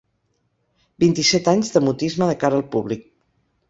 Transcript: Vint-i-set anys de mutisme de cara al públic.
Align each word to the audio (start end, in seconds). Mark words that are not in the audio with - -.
Vint-i-set 1.05 1.53
anys 1.53 1.71
de 1.79 1.85
mutisme 1.91 2.33
de 2.35 2.43
cara 2.47 2.63
al 2.63 2.69
públic. 2.77 3.11